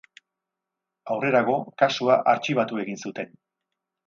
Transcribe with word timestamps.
Aurrerago, 1.15 1.57
kasua 1.83 2.17
artxibatu 2.35 2.81
egin 2.87 3.01
zuten. 3.05 3.39